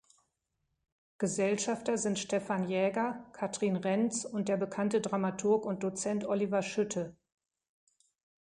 Gesellschafter 1.19 1.95
sind 1.95 2.17
Stefan 2.17 2.67
Jäger, 2.67 3.29
Katrin 3.33 3.75
Renz 3.75 4.25
und 4.25 4.49
der 4.49 4.57
bekannte 4.57 4.99
Dramaturg 4.99 5.63
und 5.63 5.83
Dozent 5.83 6.25
Oliver 6.25 6.63
Schütte. 6.63 7.15